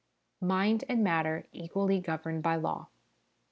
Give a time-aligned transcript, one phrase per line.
[0.27, 2.87] * Mind' and' Matter' equally governed by Law.